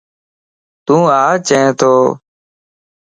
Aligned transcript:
تُوا 0.85 1.19
چين 1.47 1.65
تو؟ 1.79 1.93